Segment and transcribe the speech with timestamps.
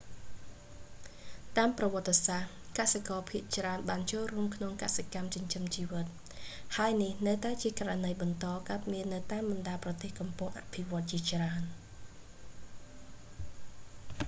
[1.57, 6.05] តាមប្រវត្តិសាស្រ្ត កសិករភាគច្រើនបានចូលរួមក្នុងកសិកម្មចិញ្ចឹមជីវិត
[6.77, 11.63] ហើយនេះនៅតែជាករណីបន្តកើតមាននៅតាមបណ្ដាប្រទេសកំពុងអភិវឌ្ឍជាច្រើន